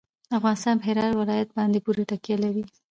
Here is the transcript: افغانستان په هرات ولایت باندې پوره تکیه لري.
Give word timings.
افغانستان 0.37 0.75
په 0.79 0.85
هرات 0.89 1.11
ولایت 1.15 1.49
باندې 1.57 1.77
پوره 1.85 2.03
تکیه 2.11 2.35
لري. 2.43 2.63